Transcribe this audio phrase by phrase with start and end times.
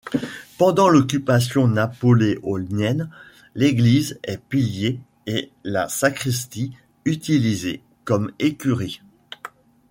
[0.57, 3.11] Pendant l'occupation napoléonienne,
[3.53, 6.73] l'église est pillée et la sacristie
[7.05, 9.03] utilisée comme écurie.